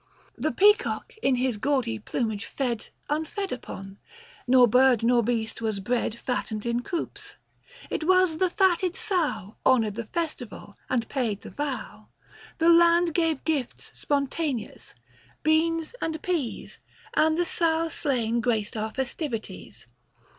[0.35, 3.99] The peacock in his gaudy plumage fed Unfed upon;
[4.47, 7.35] nor bird nor beast was bred Fattened in coops.
[7.91, 12.07] It was the fatted sow 210 Honoured the festival and paid the vow.
[12.57, 14.95] The land gave gifts spontaneous:
[15.43, 16.79] beans and peas,
[17.13, 19.85] And the sow slain graced our festivities.